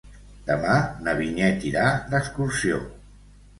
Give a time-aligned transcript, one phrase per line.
[0.45, 0.77] Demà
[1.09, 1.85] na Vinyet irà
[2.17, 2.83] d'excursió.